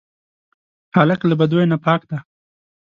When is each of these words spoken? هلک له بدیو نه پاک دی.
هلک 0.95 1.21
له 1.29 1.35
بدیو 1.39 1.69
نه 1.71 1.77
پاک 1.85 2.01
دی. 2.09 2.17